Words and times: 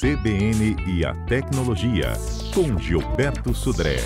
CBN 0.00 0.76
e 0.86 1.04
a 1.04 1.12
Tecnologia, 1.24 2.12
com 2.54 2.78
Gilberto 2.78 3.52
Sudré. 3.52 3.96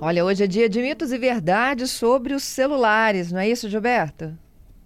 Olha, 0.00 0.24
hoje 0.24 0.44
é 0.44 0.46
dia 0.46 0.66
de 0.66 0.80
mitos 0.80 1.12
e 1.12 1.18
verdades 1.18 1.90
sobre 1.90 2.32
os 2.32 2.42
celulares, 2.42 3.30
não 3.30 3.38
é 3.38 3.50
isso, 3.50 3.68
Gilberto? 3.68 4.32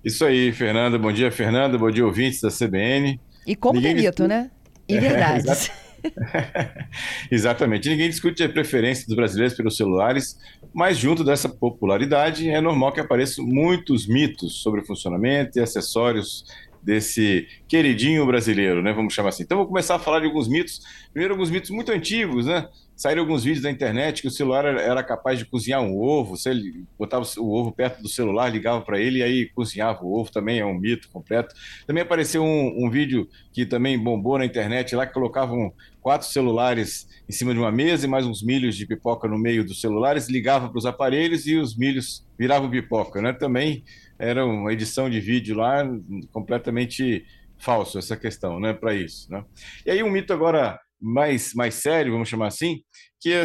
Isso 0.04 0.24
aí, 0.24 0.50
Fernanda. 0.50 0.98
Bom 0.98 1.12
dia, 1.12 1.30
Fernanda. 1.30 1.78
Bom 1.78 1.92
dia, 1.92 2.04
ouvintes 2.04 2.40
da 2.40 2.48
CBN. 2.50 3.20
E 3.46 3.54
como 3.54 3.74
Ninguém 3.74 3.94
tem 3.94 4.04
mito, 4.06 4.26
né? 4.26 4.50
E 4.88 4.98
verdades. 4.98 5.70
É, 5.80 5.83
Exatamente. 7.30 7.88
Ninguém 7.88 8.08
discute 8.08 8.42
a 8.42 8.48
preferência 8.48 9.06
dos 9.06 9.16
brasileiros 9.16 9.56
pelos 9.56 9.76
celulares, 9.76 10.38
mas 10.72 10.96
junto 10.98 11.24
dessa 11.24 11.48
popularidade 11.48 12.48
é 12.48 12.60
normal 12.60 12.92
que 12.92 13.00
apareçam 13.00 13.44
muitos 13.44 14.06
mitos 14.06 14.62
sobre 14.62 14.80
o 14.80 14.86
funcionamento 14.86 15.58
e 15.58 15.62
acessórios 15.62 16.44
desse 16.82 17.48
queridinho 17.66 18.26
brasileiro, 18.26 18.82
né? 18.82 18.92
Vamos 18.92 19.14
chamar 19.14 19.30
assim. 19.30 19.42
Então, 19.42 19.56
vou 19.56 19.66
começar 19.66 19.96
a 19.96 19.98
falar 19.98 20.20
de 20.20 20.26
alguns 20.26 20.46
mitos. 20.46 20.82
Primeiro, 21.12 21.34
alguns 21.34 21.50
mitos 21.50 21.70
muito 21.70 21.90
antigos, 21.90 22.46
né? 22.46 22.68
Saíram 22.96 23.22
alguns 23.22 23.42
vídeos 23.42 23.62
da 23.62 23.70
internet 23.70 24.22
que 24.22 24.28
o 24.28 24.30
celular 24.30 24.64
era 24.64 25.02
capaz 25.02 25.38
de 25.38 25.44
cozinhar 25.44 25.82
um 25.82 25.96
ovo. 25.96 26.36
Ele 26.46 26.84
botava 26.98 27.24
o 27.38 27.52
ovo 27.52 27.72
perto 27.72 28.00
do 28.00 28.08
celular, 28.08 28.48
ligava 28.48 28.80
para 28.82 29.00
ele 29.00 29.18
e 29.18 29.22
aí 29.22 29.48
cozinhava 29.54 30.04
o 30.04 30.20
ovo. 30.20 30.30
Também 30.30 30.60
é 30.60 30.66
um 30.66 30.78
mito 30.78 31.08
completo. 31.10 31.54
Também 31.86 32.02
apareceu 32.02 32.42
um, 32.42 32.86
um 32.86 32.90
vídeo 32.90 33.28
que 33.52 33.66
também 33.66 33.98
bombou 33.98 34.38
na 34.38 34.44
internet 34.44 34.94
lá 34.94 35.06
que 35.06 35.12
colocavam 35.12 35.72
quatro 36.00 36.28
celulares 36.28 37.08
em 37.28 37.32
cima 37.32 37.52
de 37.52 37.58
uma 37.58 37.72
mesa 37.72 38.06
e 38.06 38.08
mais 38.08 38.26
uns 38.26 38.42
milhos 38.42 38.76
de 38.76 38.86
pipoca 38.86 39.26
no 39.26 39.38
meio 39.38 39.64
dos 39.64 39.80
celulares, 39.80 40.28
ligava 40.28 40.68
para 40.68 40.78
os 40.78 40.86
aparelhos 40.86 41.46
e 41.46 41.56
os 41.56 41.76
milhos 41.76 42.24
viravam 42.38 42.70
pipoca, 42.70 43.22
né? 43.22 43.32
Também 43.32 43.82
era 44.18 44.44
uma 44.44 44.72
edição 44.72 45.08
de 45.08 45.20
vídeo 45.20 45.56
lá 45.56 45.82
completamente 46.30 47.24
falso 47.58 47.98
essa 47.98 48.16
questão, 48.16 48.60
né, 48.60 48.74
para 48.74 48.94
isso, 48.94 49.30
né? 49.32 49.44
E 49.86 49.90
aí 49.90 50.02
um 50.02 50.10
mito 50.10 50.32
agora 50.32 50.78
mais 51.04 51.52
mais 51.54 51.74
sério, 51.74 52.12
vamos 52.12 52.28
chamar 52.28 52.46
assim, 52.46 52.80
que 53.20 53.30
é, 53.30 53.44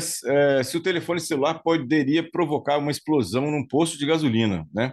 se 0.64 0.78
o 0.78 0.82
telefone 0.82 1.20
celular 1.20 1.62
poderia 1.62 2.30
provocar 2.30 2.78
uma 2.78 2.92
explosão 2.92 3.52
num 3.52 3.68
posto 3.68 3.98
de 3.98 4.06
gasolina, 4.06 4.66
né? 4.74 4.92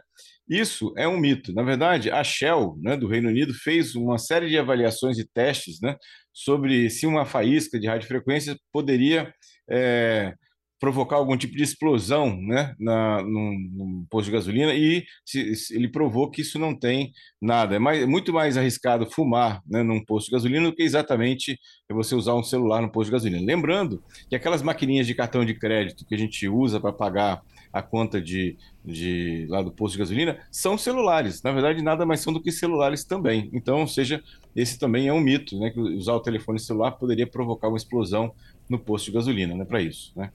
Isso 0.48 0.92
é 0.96 1.08
um 1.08 1.18
mito. 1.18 1.52
Na 1.52 1.62
verdade, 1.62 2.10
a 2.10 2.22
Shell, 2.22 2.76
né, 2.80 2.96
do 2.96 3.08
Reino 3.08 3.28
Unido, 3.28 3.52
fez 3.52 3.96
uma 3.96 4.16
série 4.16 4.48
de 4.48 4.56
avaliações 4.56 5.18
e 5.18 5.28
testes 5.28 5.80
né, 5.80 5.96
sobre 6.32 6.88
se 6.88 7.04
uma 7.04 7.24
faísca 7.26 7.80
de 7.80 7.88
radiofrequência 7.88 8.56
poderia 8.72 9.32
é, 9.68 10.32
provocar 10.78 11.16
algum 11.16 11.36
tipo 11.36 11.56
de 11.56 11.62
explosão 11.62 12.36
né, 12.40 12.74
na, 12.78 13.22
num, 13.22 13.70
num 13.72 14.06
posto 14.10 14.26
de 14.26 14.32
gasolina 14.32 14.74
e 14.74 15.04
se, 15.24 15.54
se 15.54 15.74
ele 15.74 15.88
provou 15.88 16.30
que 16.30 16.42
isso 16.42 16.58
não 16.58 16.74
tem 16.78 17.12
nada. 17.40 17.76
É, 17.76 17.78
mais, 17.78 18.02
é 18.02 18.06
muito 18.06 18.32
mais 18.32 18.56
arriscado 18.56 19.10
fumar 19.10 19.62
né, 19.66 19.82
num 19.82 20.04
posto 20.04 20.26
de 20.26 20.32
gasolina 20.32 20.68
do 20.68 20.74
que 20.74 20.82
exatamente 20.82 21.58
você 21.90 22.14
usar 22.14 22.34
um 22.34 22.42
celular 22.42 22.82
no 22.82 22.90
posto 22.90 23.06
de 23.06 23.12
gasolina. 23.12 23.44
Lembrando 23.44 24.02
que 24.28 24.36
aquelas 24.36 24.62
maquininhas 24.62 25.06
de 25.06 25.14
cartão 25.14 25.44
de 25.44 25.54
crédito 25.54 26.04
que 26.06 26.14
a 26.14 26.18
gente 26.18 26.48
usa 26.48 26.78
para 26.78 26.92
pagar 26.92 27.42
a 27.72 27.82
conta 27.82 28.20
de, 28.20 28.56
de 28.84 29.46
lá 29.48 29.62
do 29.62 29.70
posto 29.70 29.94
de 29.94 29.98
gasolina 29.98 30.38
são 30.50 30.78
celulares. 30.78 31.42
Na 31.42 31.52
verdade, 31.52 31.82
nada 31.82 32.06
mais 32.06 32.20
são 32.20 32.32
do 32.32 32.42
que 32.42 32.50
celulares 32.50 33.04
também. 33.04 33.50
Então, 33.52 33.80
ou 33.80 33.86
seja, 33.86 34.22
esse 34.54 34.78
também 34.78 35.08
é 35.08 35.12
um 35.12 35.20
mito, 35.20 35.58
né? 35.58 35.70
Que 35.70 35.80
usar 35.80 36.14
o 36.14 36.20
telefone 36.20 36.58
celular 36.58 36.92
poderia 36.92 37.26
provocar 37.26 37.68
uma 37.68 37.76
explosão 37.76 38.32
no 38.68 38.78
posto 38.78 39.06
de 39.06 39.12
gasolina, 39.12 39.54
né? 39.54 39.64
Para 39.64 39.82
isso, 39.82 40.12
né? 40.16 40.30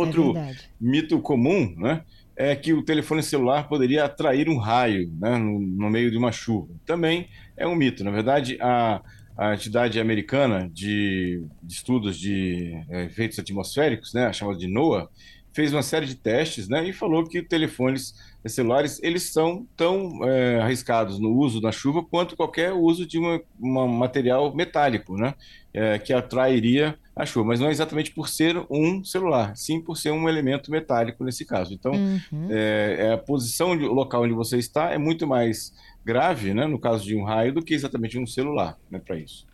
Outro 0.00 0.36
é 0.36 0.54
mito 0.80 1.20
comum, 1.20 1.74
né? 1.76 2.02
É 2.36 2.54
que 2.54 2.72
o 2.72 2.84
telefone 2.84 3.22
celular 3.22 3.68
poderia 3.68 4.04
atrair 4.04 4.48
um 4.48 4.58
raio, 4.58 5.10
né? 5.20 5.36
No, 5.36 5.58
no 5.58 5.90
meio 5.90 6.10
de 6.10 6.16
uma 6.16 6.30
chuva. 6.30 6.68
Também 6.86 7.28
é 7.56 7.66
um 7.66 7.74
mito. 7.74 8.04
Na 8.04 8.10
verdade, 8.10 8.56
a 8.60 9.02
a 9.38 9.54
entidade 9.54 10.00
americana 10.00 10.68
de, 10.68 11.44
de 11.62 11.72
estudos 11.72 12.18
de 12.18 12.76
é, 12.90 13.04
efeitos 13.04 13.38
atmosféricos, 13.38 14.12
né, 14.12 14.26
a 14.26 14.32
chamada 14.32 14.58
de 14.58 14.66
NOAA, 14.66 15.08
fez 15.52 15.72
uma 15.72 15.82
série 15.82 16.06
de 16.06 16.16
testes 16.16 16.68
né, 16.68 16.84
e 16.88 16.92
falou 16.92 17.24
que 17.24 17.40
telefones 17.40 18.14
celulares 18.44 19.00
eles 19.02 19.32
são 19.32 19.66
tão 19.76 20.24
é, 20.24 20.60
arriscados 20.60 21.20
no 21.20 21.30
uso 21.36 21.60
na 21.60 21.70
chuva 21.70 22.02
quanto 22.02 22.36
qualquer 22.36 22.72
uso 22.72 23.06
de 23.06 23.18
um 23.18 23.86
material 23.86 24.52
metálico, 24.54 25.16
né, 25.16 25.34
é, 25.78 25.96
que 25.96 26.12
atrairia 26.12 26.98
a 27.14 27.24
chuva, 27.24 27.46
mas 27.46 27.60
não 27.60 27.68
é 27.68 27.70
exatamente 27.70 28.10
por 28.10 28.28
ser 28.28 28.56
um 28.68 29.04
celular, 29.04 29.56
sim 29.56 29.80
por 29.80 29.96
ser 29.96 30.10
um 30.10 30.28
elemento 30.28 30.72
metálico 30.72 31.22
nesse 31.22 31.44
caso. 31.44 31.72
Então, 31.72 31.92
uhum. 31.92 32.48
é, 32.50 32.96
é, 32.98 33.12
a 33.12 33.18
posição, 33.18 33.70
o 33.70 33.94
local 33.94 34.24
onde 34.24 34.34
você 34.34 34.58
está 34.58 34.90
é 34.90 34.98
muito 34.98 35.24
mais 35.24 35.72
grave, 36.04 36.52
né, 36.52 36.66
no 36.66 36.80
caso 36.80 37.04
de 37.04 37.14
um 37.14 37.22
raio, 37.22 37.52
do 37.52 37.62
que 37.62 37.74
exatamente 37.74 38.18
um 38.18 38.26
celular, 38.26 38.76
né, 38.90 38.98
para 38.98 39.16
isso. 39.16 39.46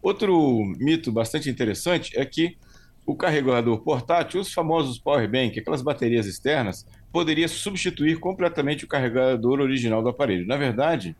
Outro 0.00 0.64
mito 0.78 1.12
bastante 1.12 1.50
interessante 1.50 2.18
é 2.18 2.24
que 2.24 2.56
o 3.04 3.14
carregador 3.14 3.78
portátil, 3.80 4.40
os 4.40 4.52
famosos 4.52 4.98
power 4.98 5.30
bank, 5.30 5.58
aquelas 5.58 5.82
baterias 5.82 6.26
externas, 6.26 6.86
poderia 7.12 7.48
substituir 7.48 8.18
completamente 8.18 8.84
o 8.84 8.88
carregador 8.88 9.60
original 9.60 10.02
do 10.02 10.08
aparelho. 10.08 10.46
Na 10.46 10.56
verdade, 10.56 11.14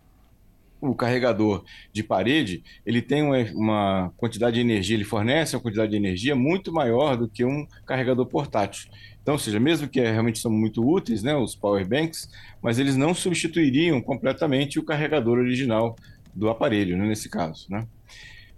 o 0.80 0.94
carregador 0.94 1.64
de 1.92 2.02
parede, 2.02 2.62
ele 2.84 3.00
tem 3.00 3.22
uma, 3.22 4.12
quantidade 4.16 4.54
de 4.56 4.60
energia, 4.60 4.96
ele 4.96 5.04
fornece 5.04 5.56
uma 5.56 5.62
quantidade 5.62 5.90
de 5.90 5.96
energia 5.96 6.36
muito 6.36 6.72
maior 6.72 7.16
do 7.16 7.28
que 7.28 7.44
um 7.44 7.66
carregador 7.84 8.26
portátil. 8.26 8.90
Então, 9.22 9.36
seja, 9.36 9.58
mesmo 9.58 9.88
que 9.88 10.00
realmente 10.00 10.38
são 10.38 10.50
muito 10.50 10.86
úteis, 10.86 11.22
né, 11.22 11.34
os 11.34 11.54
power 11.56 11.86
banks, 11.86 12.30
mas 12.62 12.78
eles 12.78 12.96
não 12.96 13.12
substituiriam 13.14 14.00
completamente 14.00 14.78
o 14.78 14.84
carregador 14.84 15.38
original 15.38 15.96
do 16.34 16.48
aparelho, 16.48 16.96
né, 16.96 17.06
nesse 17.06 17.28
caso, 17.28 17.66
né? 17.68 17.86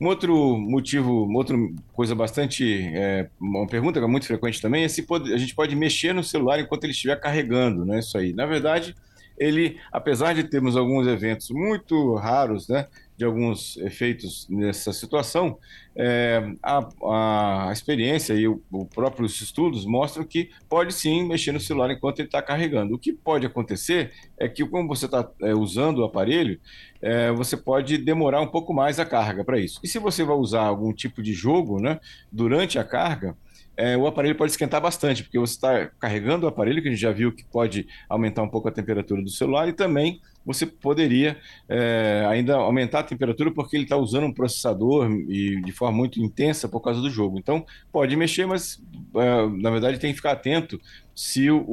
Um 0.00 0.06
outro 0.06 0.56
motivo, 0.56 1.24
uma 1.24 1.38
outra 1.38 1.56
coisa 1.92 2.14
bastante. 2.14 2.88
É, 2.94 3.28
uma 3.40 3.66
pergunta 3.66 3.98
que 3.98 4.04
é 4.04 4.08
muito 4.08 4.26
frequente 4.26 4.62
também 4.62 4.84
é 4.84 4.88
se 4.88 5.02
pode, 5.02 5.34
a 5.34 5.36
gente 5.36 5.56
pode 5.56 5.74
mexer 5.74 6.12
no 6.12 6.22
celular 6.22 6.60
enquanto 6.60 6.84
ele 6.84 6.92
estiver 6.92 7.16
carregando, 7.16 7.84
né? 7.84 7.98
Isso 7.98 8.16
aí. 8.16 8.32
Na 8.32 8.46
verdade, 8.46 8.94
ele, 9.38 9.78
apesar 9.92 10.34
de 10.34 10.44
termos 10.44 10.76
alguns 10.76 11.06
eventos 11.06 11.50
muito 11.50 12.14
raros, 12.14 12.68
né? 12.68 12.86
de 13.18 13.24
alguns 13.24 13.76
efeitos 13.78 14.46
nessa 14.48 14.92
situação, 14.92 15.58
é, 15.96 16.52
a, 16.62 17.68
a, 17.68 17.72
experiência 17.72 18.32
e 18.34 18.46
os 18.46 18.60
próprios 18.94 19.40
estudos 19.40 19.84
mostram 19.84 20.22
que 20.22 20.50
pode 20.68 20.94
sim 20.94 21.26
mexer 21.26 21.50
no 21.50 21.58
celular 21.58 21.90
enquanto 21.90 22.20
ele 22.20 22.28
está 22.28 22.40
carregando. 22.40 22.94
O 22.94 22.98
que 22.98 23.12
pode 23.12 23.44
acontecer 23.44 24.12
é 24.38 24.48
que, 24.48 24.64
como 24.64 24.86
você 24.86 25.06
está 25.06 25.28
é, 25.42 25.52
usando 25.52 25.98
o 25.98 26.04
aparelho, 26.04 26.60
é, 27.02 27.32
você 27.32 27.56
pode 27.56 27.98
demorar 27.98 28.40
um 28.40 28.46
pouco 28.46 28.72
mais 28.72 29.00
a 29.00 29.04
carga 29.04 29.42
para 29.42 29.58
isso. 29.58 29.80
E 29.82 29.88
se 29.88 29.98
você 29.98 30.22
vai 30.22 30.36
usar 30.36 30.62
algum 30.62 30.92
tipo 30.92 31.20
de 31.20 31.32
jogo 31.32 31.80
né, 31.80 31.98
durante 32.30 32.78
a 32.78 32.84
carga, 32.84 33.36
é, 33.78 33.96
o 33.96 34.08
aparelho 34.08 34.34
pode 34.34 34.50
esquentar 34.50 34.80
bastante, 34.80 35.22
porque 35.22 35.38
você 35.38 35.54
está 35.54 35.86
carregando 36.00 36.46
o 36.46 36.48
aparelho, 36.48 36.82
que 36.82 36.88
a 36.88 36.90
gente 36.90 37.00
já 37.00 37.12
viu 37.12 37.32
que 37.32 37.44
pode 37.44 37.86
aumentar 38.08 38.42
um 38.42 38.48
pouco 38.48 38.68
a 38.68 38.72
temperatura 38.72 39.22
do 39.22 39.30
celular, 39.30 39.68
e 39.68 39.72
também 39.72 40.20
você 40.44 40.66
poderia 40.66 41.38
é, 41.68 42.26
ainda 42.28 42.56
aumentar 42.56 43.00
a 43.00 43.02
temperatura 43.04 43.52
porque 43.52 43.76
ele 43.76 43.84
está 43.84 43.96
usando 43.96 44.24
um 44.24 44.32
processador 44.32 45.08
e 45.28 45.60
de 45.62 45.70
forma 45.70 45.96
muito 45.96 46.20
intensa 46.20 46.68
por 46.68 46.80
causa 46.80 47.00
do 47.00 47.08
jogo. 47.08 47.38
Então, 47.38 47.64
pode 47.92 48.16
mexer, 48.16 48.46
mas 48.46 48.82
é, 49.14 49.46
na 49.46 49.70
verdade 49.70 50.00
tem 50.00 50.10
que 50.10 50.16
ficar 50.16 50.32
atento 50.32 50.80
se 51.14 51.48
o, 51.48 51.64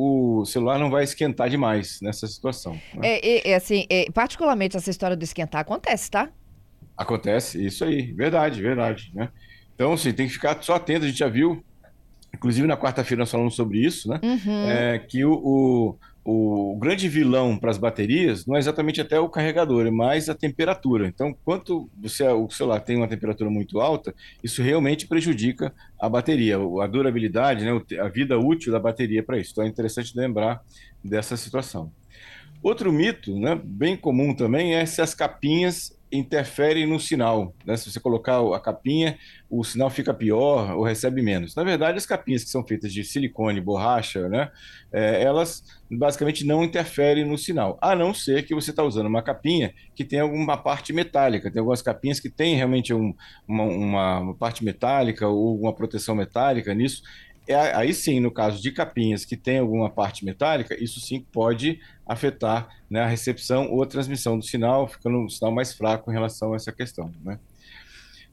o, 0.41 0.45
celular 0.45 0.77
não 0.77 0.91
vai 0.91 1.03
esquentar 1.03 1.49
demais 1.49 1.99
nessa 2.01 2.27
situação. 2.27 2.73
Né? 2.93 3.17
É, 3.17 3.49
é, 3.49 3.55
assim, 3.55 3.87
particularmente 4.13 4.77
essa 4.77 4.91
história 4.91 5.15
do 5.15 5.23
esquentar 5.23 5.61
acontece, 5.61 6.11
tá? 6.11 6.29
Acontece, 6.95 7.65
isso 7.65 7.83
aí, 7.83 8.11
verdade, 8.13 8.61
verdade. 8.61 9.11
Né? 9.15 9.29
Então, 9.73 9.93
assim, 9.93 10.13
tem 10.13 10.27
que 10.27 10.33
ficar 10.33 10.61
só 10.61 10.75
atento, 10.75 11.05
a 11.05 11.07
gente 11.07 11.19
já 11.19 11.27
viu 11.27 11.63
Inclusive, 12.35 12.67
na 12.67 12.77
quarta-feira 12.77 13.21
nós 13.21 13.31
falamos 13.31 13.55
sobre 13.55 13.79
isso, 13.79 14.09
né? 14.09 14.19
Uhum. 14.21 14.69
É, 14.69 14.99
que 14.99 15.23
o, 15.25 15.97
o, 16.23 16.71
o 16.73 16.77
grande 16.77 17.07
vilão 17.07 17.57
para 17.57 17.71
as 17.71 17.77
baterias 17.77 18.45
não 18.45 18.55
é 18.55 18.59
exatamente 18.59 18.99
até 18.99 19.19
o 19.19 19.29
carregador, 19.29 19.87
é 19.87 19.91
mais 19.91 20.27
a 20.27 20.35
temperatura. 20.35 21.07
Então, 21.07 21.35
quanto 21.45 21.89
você, 21.97 22.27
o 22.27 22.49
celular 22.49 22.81
tem 22.81 22.97
uma 22.97 23.07
temperatura 23.07 23.49
muito 23.49 23.79
alta, 23.79 24.13
isso 24.43 24.61
realmente 24.61 25.07
prejudica 25.07 25.73
a 25.99 26.09
bateria, 26.09 26.57
a 26.57 26.87
durabilidade, 26.87 27.63
né? 27.63 27.81
a 27.99 28.07
vida 28.09 28.37
útil 28.37 28.71
da 28.71 28.79
bateria 28.79 29.23
para 29.23 29.39
isso. 29.39 29.51
Então, 29.53 29.63
é 29.63 29.67
interessante 29.67 30.17
lembrar 30.17 30.61
dessa 31.03 31.37
situação. 31.37 31.91
Outro 32.61 32.91
mito, 32.91 33.39
né, 33.39 33.59
bem 33.63 33.95
comum 33.95 34.33
também, 34.33 34.73
é 34.73 34.85
se 34.87 34.99
as 34.99 35.13
capinhas 35.13 35.95
interfere 36.15 36.85
no 36.85 36.99
sinal. 36.99 37.53
Né? 37.65 37.75
Se 37.77 37.91
você 37.91 37.99
colocar 37.99 38.39
a 38.55 38.59
capinha, 38.59 39.17
o 39.49 39.63
sinal 39.63 39.89
fica 39.89 40.13
pior 40.13 40.75
ou 40.75 40.83
recebe 40.83 41.21
menos. 41.21 41.55
Na 41.55 41.63
verdade, 41.63 41.97
as 41.97 42.05
capinhas 42.05 42.43
que 42.43 42.49
são 42.49 42.65
feitas 42.65 42.91
de 42.91 43.03
silicone, 43.03 43.61
borracha, 43.61 44.27
né? 44.27 44.51
É, 44.91 45.21
elas 45.21 45.63
basicamente 45.89 46.45
não 46.45 46.63
interferem 46.63 47.25
no 47.25 47.37
sinal, 47.37 47.77
a 47.81 47.95
não 47.95 48.13
ser 48.13 48.43
que 48.43 48.55
você 48.55 48.71
está 48.71 48.83
usando 48.83 49.05
uma 49.07 49.21
capinha 49.21 49.73
que 49.93 50.03
tem 50.03 50.19
alguma 50.19 50.57
parte 50.57 50.91
metálica. 50.91 51.51
Tem 51.51 51.59
algumas 51.59 51.81
capinhas 51.81 52.19
que 52.19 52.29
têm 52.29 52.55
realmente 52.55 52.93
um, 52.93 53.13
uma, 53.47 53.63
uma, 53.63 54.35
parte 54.35 54.63
metálica 54.63 55.27
ou 55.27 55.59
uma 55.59 55.73
proteção 55.73 56.15
metálica 56.15 56.73
nisso 56.73 57.03
é, 57.47 57.75
aí 57.75 57.93
sim, 57.93 58.19
no 58.19 58.31
caso 58.31 58.61
de 58.61 58.71
capinhas 58.71 59.25
que 59.25 59.37
tem 59.37 59.59
alguma 59.59 59.89
parte 59.89 60.25
metálica, 60.25 60.75
isso 60.81 60.99
sim 60.99 61.25
pode 61.31 61.79
afetar 62.05 62.67
né, 62.89 63.01
a 63.01 63.07
recepção 63.07 63.71
ou 63.71 63.83
a 63.83 63.87
transmissão 63.87 64.37
do 64.37 64.45
sinal, 64.45 64.87
ficando 64.87 65.17
um 65.17 65.29
sinal 65.29 65.51
mais 65.51 65.73
fraco 65.73 66.09
em 66.09 66.13
relação 66.13 66.53
a 66.53 66.55
essa 66.55 66.71
questão. 66.71 67.11
Né? 67.23 67.39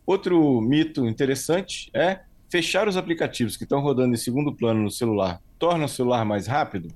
Outro 0.06 0.60
mito 0.60 1.06
interessante 1.06 1.90
é 1.94 2.20
fechar 2.50 2.88
os 2.88 2.96
aplicativos 2.96 3.56
que 3.56 3.64
estão 3.64 3.80
rodando 3.80 4.14
em 4.14 4.18
segundo 4.18 4.54
plano 4.54 4.82
no 4.82 4.90
celular 4.90 5.40
torna 5.58 5.84
o 5.84 5.88
celular 5.88 6.24
mais 6.24 6.48
rápido. 6.48 6.88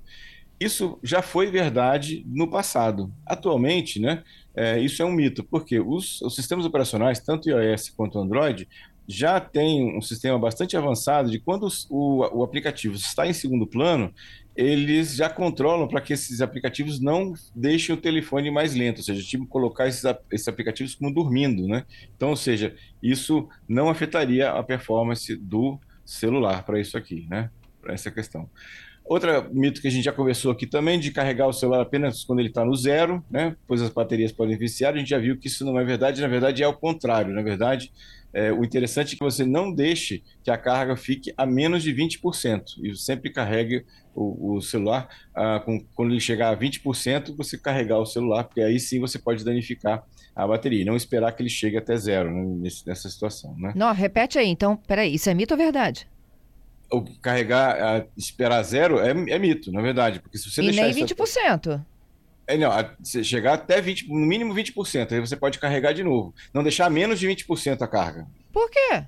Isso 0.59 0.99
já 1.01 1.23
foi 1.23 1.51
verdade 1.51 2.25
no 2.27 2.49
passado. 2.49 3.13
Atualmente, 3.25 4.01
né, 4.01 4.25
é, 4.57 4.81
isso 4.81 5.01
é 5.01 5.05
um 5.05 5.13
mito, 5.13 5.45
porque 5.45 5.79
os, 5.79 6.21
os 6.23 6.35
sistemas 6.35 6.65
operacionais, 6.65 7.21
tanto 7.21 7.49
iOS 7.49 7.91
quanto 7.91 8.19
Android, 8.19 8.67
já 9.09 9.39
tem 9.41 9.97
um 9.97 10.01
sistema 10.01 10.39
bastante 10.39 10.77
avançado 10.77 11.31
de 11.31 11.39
quando 11.39 11.69
o, 11.91 12.39
o 12.39 12.43
aplicativo 12.43 12.97
está 12.97 13.27
em 13.27 13.33
segundo 13.33 13.67
plano, 13.67 14.13
eles 14.57 15.15
já 15.15 15.29
controlam 15.29 15.87
para 15.87 16.01
que 16.01 16.13
esses 16.13 16.41
aplicativos 16.41 16.99
não 17.01 17.35
deixem 17.55 17.95
o 17.95 17.99
telefone 17.99 18.51
mais 18.51 18.75
lento, 18.75 18.99
ou 18.99 19.05
seja, 19.05 19.23
tipo 19.23 19.47
colocar 19.47 19.87
esses, 19.87 20.03
esses 20.33 20.49
aplicativos 20.49 20.95
como 20.95 21.13
dormindo, 21.13 21.67
né? 21.69 21.85
Então, 22.17 22.31
ou 22.31 22.37
seja, 22.37 22.75
isso 23.03 23.49
não 23.69 23.91
afetaria 23.91 24.51
a 24.51 24.63
performance 24.63 25.37
do 25.37 25.79
celular 26.05 26.65
para 26.65 26.81
isso 26.81 26.97
aqui, 26.97 27.27
né? 27.29 27.51
Para 27.83 27.93
essa 27.93 28.11
questão. 28.11 28.49
Outra 29.05 29.49
mito 29.53 29.81
que 29.81 29.87
a 29.87 29.91
gente 29.91 30.05
já 30.05 30.13
conversou 30.13 30.51
aqui 30.51 30.67
também, 30.67 30.99
de 30.99 31.13
carregar 31.13 31.47
o 31.47 31.53
celular 31.53 31.81
apenas 31.81 32.25
quando 32.25 32.41
ele 32.41 32.49
está 32.49 32.65
no 32.65 32.75
zero, 32.75 33.25
né? 33.31 33.55
Pois 33.67 33.81
as 33.81 33.91
baterias 33.91 34.33
podem 34.33 34.59
viciar. 34.59 34.95
A 34.95 34.99
gente 34.99 35.11
já 35.11 35.19
viu 35.19 35.39
que 35.39 35.47
isso 35.47 35.65
não 35.65 35.79
é 35.79 35.85
verdade, 35.85 36.21
na 36.21 36.27
verdade 36.27 36.63
é 36.63 36.67
o 36.67 36.75
contrário. 36.75 37.33
Na 37.33 37.43
verdade, 37.43 37.93
é, 38.37 38.53
o 38.53 38.63
interessante 38.63 39.15
é 39.15 39.19
que 39.19 39.25
você 39.25 39.47
não 39.47 39.73
deixe 39.73 40.23
que 40.45 40.51
a 40.51 40.59
carga 40.59 40.95
fique 40.95 41.33
a 41.39 41.47
menos 41.47 41.83
de 41.83 41.91
20%. 41.95 42.65
E 42.83 42.95
sempre 42.95 43.33
carregue 43.33 43.87
o, 44.15 44.57
o 44.57 44.61
celular, 44.61 45.09
ah, 45.35 45.63
com, 45.65 45.81
quando 45.95 46.11
ele 46.11 46.21
chegar 46.21 46.51
a 46.51 46.57
20%, 46.57 47.35
você 47.35 47.57
carregar 47.57 47.99
o 47.99 48.05
celular, 48.05 48.45
porque 48.45 48.61
aí 48.61 48.79
sim 48.79 49.01
você 49.01 49.19
pode 49.19 49.43
danificar 49.43 50.05
a 50.35 50.47
bateria. 50.47 50.83
E 50.83 50.85
não 50.85 50.95
esperar 50.95 51.33
que 51.33 51.43
ele 51.43 51.49
chegue 51.49 51.79
até 51.79 51.97
zero 51.97 52.31
né, 52.31 52.69
nessa 52.87 53.09
situação. 53.09 53.57
Né? 53.57 53.73
Não, 53.75 53.91
repete 53.95 54.39
aí. 54.39 54.49
Então, 54.49 54.77
peraí, 54.77 55.15
isso 55.15 55.31
é 55.31 55.35
mito 55.35 55.55
ou 55.55 55.59
verdade? 55.59 56.07
o 56.91 57.03
carregar, 57.21 58.07
esperar 58.17 58.63
zero 58.63 59.01
é, 59.01 59.11
é, 59.11 59.39
mito, 59.39 59.73
na 59.73 59.81
verdade. 59.81 60.21
Porque 60.21 60.39
se 60.39 60.51
você 60.51 60.63
e 60.63 60.67
deixar. 60.67 60.83
Nem 60.83 61.05
20%. 61.05 61.17
Essa... 61.23 61.87
É, 62.47 62.57
não, 62.57 62.71
se 63.03 63.25
chegar 63.25 63.55
até 63.55 63.83
20%, 63.83 64.09
no 64.09 64.27
mínimo 64.27 64.55
20%, 64.55 65.13
aí 65.13 65.21
você 65.21 65.37
pode 65.37 65.59
carregar 65.59 65.93
de 65.93 66.05
novo. 66.05 66.35
Não 66.55 66.63
deixar 66.63 66.89
menos 66.89 67.19
de 67.19 67.27
20% 67.27 67.83
a 67.83 67.89
carga. 67.89 68.27
Por 68.53 68.71
quê? 68.71 69.05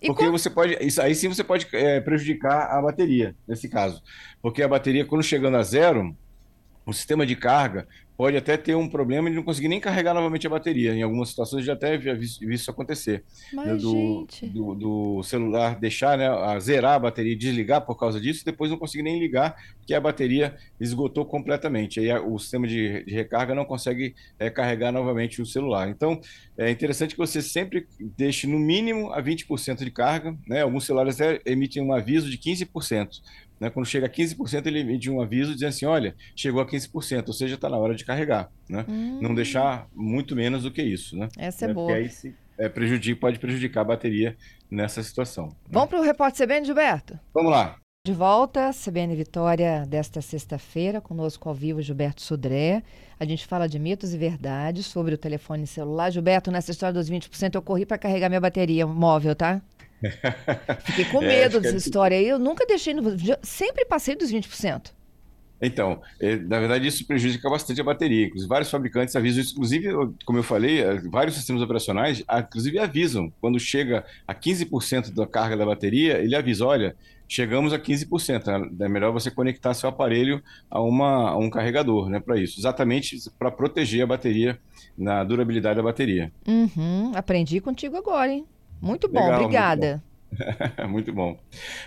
E 0.00 0.06
Porque 0.06 0.28
você 0.28 0.48
pode. 0.48 0.76
Isso, 0.80 1.02
aí 1.02 1.14
sim 1.14 1.28
você 1.28 1.42
pode 1.42 1.66
é, 1.72 2.00
prejudicar 2.00 2.70
a 2.70 2.80
bateria, 2.80 3.34
nesse 3.46 3.68
caso. 3.68 4.00
Porque 4.40 4.62
a 4.62 4.68
bateria, 4.68 5.04
quando 5.04 5.24
chegando 5.24 5.56
a 5.56 5.62
zero, 5.62 6.16
o 6.86 6.92
sistema 6.92 7.26
de 7.26 7.34
carga 7.34 7.88
pode 8.18 8.36
até 8.36 8.56
ter 8.56 8.74
um 8.74 8.88
problema 8.88 9.30
de 9.30 9.36
não 9.36 9.44
conseguir 9.44 9.68
nem 9.68 9.78
carregar 9.78 10.12
novamente 10.12 10.44
a 10.44 10.50
bateria. 10.50 10.92
Em 10.92 11.04
algumas 11.04 11.28
situações 11.28 11.64
já 11.64 11.74
até 11.74 11.96
vi, 11.96 12.12
vi 12.16 12.52
isso 12.52 12.68
acontecer. 12.68 13.22
Mas, 13.52 13.80
do, 13.80 14.26
do, 14.52 14.74
do, 14.74 15.22
celular 15.22 15.78
deixar, 15.78 16.18
né, 16.18 16.26
a 16.26 16.58
zerar 16.58 16.94
a 16.94 16.98
bateria 16.98 17.34
e 17.34 17.36
desligar 17.36 17.86
por 17.86 17.96
causa 17.96 18.20
disso, 18.20 18.44
depois 18.44 18.72
não 18.72 18.76
conseguir 18.76 19.04
nem 19.04 19.20
ligar, 19.20 19.54
porque 19.76 19.94
a 19.94 20.00
bateria 20.00 20.56
esgotou 20.80 21.24
completamente. 21.24 22.00
Aí 22.00 22.12
o 22.18 22.36
sistema 22.40 22.66
de, 22.66 23.04
de 23.04 23.14
recarga 23.14 23.54
não 23.54 23.64
consegue 23.64 24.16
é, 24.36 24.50
carregar 24.50 24.90
novamente 24.90 25.40
o 25.40 25.46
celular. 25.46 25.88
Então, 25.88 26.20
é 26.58 26.72
interessante 26.72 27.12
que 27.12 27.18
você 27.18 27.40
sempre 27.40 27.86
deixe 28.00 28.48
no 28.48 28.58
mínimo 28.58 29.12
a 29.12 29.22
20% 29.22 29.84
de 29.84 29.92
carga. 29.92 30.36
Né? 30.44 30.62
Alguns 30.62 30.86
celulares 30.86 31.20
até 31.20 31.40
emitem 31.46 31.84
um 31.84 31.92
aviso 31.92 32.28
de 32.28 32.36
15%. 32.36 33.20
Né? 33.60 33.70
Quando 33.70 33.86
chega 33.86 34.06
a 34.06 34.10
15%, 34.10 34.66
ele 34.66 34.80
emite 34.80 35.10
um 35.10 35.20
aviso 35.20 35.52
dizendo 35.52 35.68
assim: 35.68 35.86
olha, 35.86 36.14
chegou 36.36 36.60
a 36.60 36.66
15%, 36.66 37.28
ou 37.28 37.32
seja, 37.32 37.54
está 37.54 37.68
na 37.68 37.76
hora 37.76 37.94
de 37.94 38.04
carregar. 38.04 38.50
Né? 38.68 38.84
Hum. 38.88 39.18
Não 39.20 39.34
deixar 39.34 39.88
muito 39.94 40.36
menos 40.36 40.62
do 40.62 40.70
que 40.70 40.82
isso. 40.82 41.16
Né? 41.16 41.28
Essa 41.36 41.66
é, 41.66 41.70
é 41.70 41.72
boa. 41.72 41.92
Aí 41.92 42.08
se, 42.08 42.34
é, 42.58 42.68
prejudica, 42.68 43.20
pode 43.20 43.38
prejudicar 43.38 43.82
a 43.82 43.84
bateria 43.84 44.36
nessa 44.70 45.02
situação. 45.02 45.46
Né? 45.46 45.54
Vamos 45.70 45.88
para 45.88 46.00
o 46.00 46.02
repórter 46.02 46.46
CBN, 46.46 46.66
Gilberto? 46.66 47.18
Vamos 47.32 47.50
lá. 47.50 47.76
De 48.06 48.12
volta, 48.14 48.70
CBN 48.72 49.14
Vitória 49.14 49.84
desta 49.86 50.22
sexta-feira, 50.22 51.00
conosco 51.00 51.48
ao 51.48 51.54
vivo 51.54 51.82
Gilberto 51.82 52.22
Sudré. 52.22 52.82
A 53.20 53.24
gente 53.24 53.46
fala 53.46 53.68
de 53.68 53.78
mitos 53.78 54.14
e 54.14 54.16
verdades 54.16 54.86
sobre 54.86 55.14
o 55.14 55.18
telefone 55.18 55.66
celular. 55.66 56.10
Gilberto, 56.10 56.50
nessa 56.50 56.70
história 56.70 56.94
dos 56.94 57.10
20%, 57.10 57.54
eu 57.54 57.60
corri 57.60 57.84
para 57.84 57.98
carregar 57.98 58.30
minha 58.30 58.40
bateria 58.40 58.86
móvel, 58.86 59.34
tá? 59.34 59.60
Fiquei 60.84 61.04
com 61.06 61.22
é, 61.22 61.26
medo 61.26 61.56
é, 61.58 61.60
dessa 61.60 61.76
é... 61.76 61.78
história 61.78 62.16
aí. 62.16 62.28
Eu 62.28 62.38
nunca 62.38 62.66
deixei 62.66 62.94
no. 62.94 63.02
Sempre 63.42 63.84
passei 63.84 64.14
dos 64.14 64.32
20%. 64.32 64.92
Então, 65.60 66.00
é, 66.20 66.36
na 66.36 66.60
verdade, 66.60 66.86
isso 66.86 67.04
prejudica 67.06 67.50
bastante 67.50 67.80
a 67.80 67.84
bateria. 67.84 68.26
Inclusive, 68.26 68.48
vários 68.48 68.70
fabricantes 68.70 69.16
avisam 69.16 69.42
isso. 69.42 69.52
Inclusive, 69.54 69.88
como 70.24 70.38
eu 70.38 70.42
falei, 70.42 70.80
é, 70.80 71.00
vários 71.00 71.34
sistemas 71.34 71.60
operacionais, 71.62 72.22
inclusive, 72.30 72.78
avisam. 72.78 73.32
Quando 73.40 73.58
chega 73.58 74.04
a 74.26 74.34
15% 74.34 75.12
da 75.12 75.26
carga 75.26 75.56
da 75.56 75.66
bateria, 75.66 76.18
ele 76.18 76.36
avisa: 76.36 76.64
olha, 76.64 76.94
chegamos 77.28 77.72
a 77.72 77.78
15%. 77.78 78.76
É 78.80 78.88
melhor 78.88 79.12
você 79.12 79.30
conectar 79.30 79.74
seu 79.74 79.88
aparelho 79.88 80.42
a, 80.70 80.80
uma, 80.80 81.30
a 81.30 81.36
um 81.36 81.50
carregador, 81.50 82.08
né, 82.08 82.20
para 82.20 82.38
isso. 82.38 82.60
Exatamente 82.60 83.16
para 83.38 83.50
proteger 83.50 84.02
a 84.02 84.06
bateria, 84.06 84.58
na 84.96 85.22
durabilidade 85.24 85.76
da 85.76 85.82
bateria. 85.82 86.32
Uhum, 86.46 87.12
aprendi 87.14 87.60
contigo 87.60 87.96
agora, 87.96 88.32
hein? 88.32 88.46
Muito 88.80 89.08
bom, 89.08 89.24
Legal, 89.24 89.42
obrigada. 89.42 90.02
Muito 90.38 90.78
bom. 90.80 90.88
muito 90.88 91.12
bom. 91.12 91.38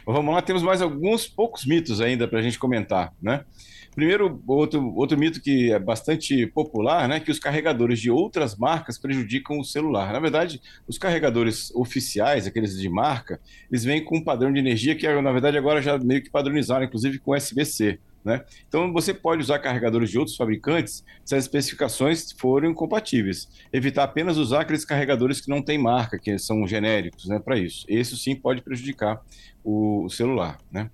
Vamos 0.06 0.34
lá, 0.34 0.42
temos 0.42 0.64
mais 0.64 0.82
alguns 0.82 1.28
poucos 1.28 1.64
mitos 1.64 2.02
ainda 2.02 2.28
para 2.28 2.40
a 2.40 2.42
gente 2.42 2.58
comentar, 2.58 3.14
né? 3.22 3.46
Primeiro, 3.94 4.42
outro, 4.48 4.94
outro 4.96 5.18
mito 5.18 5.42
que 5.42 5.72
é 5.72 5.78
bastante 5.78 6.48
popular, 6.48 7.10
né, 7.10 7.20
que 7.20 7.30
os 7.30 7.40
carregadores 7.40 8.00
de 8.00 8.10
outras 8.10 8.56
marcas 8.56 8.98
prejudicam 8.98 9.60
o 9.60 9.66
celular. 9.66 10.14
Na 10.14 10.20
verdade, 10.20 10.62
os 10.88 10.98
carregadores 10.98 11.72
oficiais, 11.76 12.48
aqueles 12.48 12.80
de 12.80 12.88
marca, 12.88 13.40
eles 13.70 13.84
vêm 13.84 14.04
com 14.04 14.18
um 14.18 14.24
padrão 14.24 14.52
de 14.52 14.60
energia 14.60 14.96
que, 14.96 15.06
na 15.22 15.32
verdade, 15.32 15.58
agora 15.58 15.82
já 15.82 15.98
meio 15.98 16.24
que 16.24 16.30
padronizaram, 16.30 16.86
inclusive 16.86 17.20
com 17.20 17.36
USB-C. 17.36 18.00
Né? 18.24 18.44
Então, 18.68 18.94
você 18.94 19.14
pode 19.14 19.42
usar 19.42 19.60
carregadores 19.60 20.10
de 20.10 20.18
outros 20.18 20.36
fabricantes 20.38 21.04
se 21.26 21.36
as 21.36 21.44
especificações 21.44 22.32
forem 22.32 22.74
compatíveis. 22.74 23.50
Evitar 23.74 24.04
apenas 24.04 24.38
usar 24.38 24.62
aqueles 24.62 24.86
carregadores 24.86 25.42
que 25.42 25.50
não 25.50 25.62
têm 25.62 25.78
marca, 25.78 26.20
que 26.20 26.38
são 26.38 26.68
genéricos 26.68 27.28
né, 27.28 27.40
para 27.40 27.58
isso. 27.58 27.86
Isso 27.90 28.16
sim 28.16 28.36
pode 28.36 28.62
prejudicar 28.62 29.22
o, 29.64 30.08
celular. 30.10 30.58
Né? 30.72 30.90